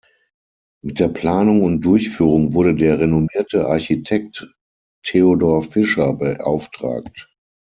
Mit 0.83 0.99
der 0.99 1.09
Planung 1.09 1.61
und 1.61 1.85
Durchführung 1.85 2.55
wurde 2.55 2.73
der 2.73 2.99
renommierte 2.99 3.67
Architekt 3.67 4.51
Theodor 5.05 5.61
Fischer 5.61 6.13
beauftragt. 6.13 7.29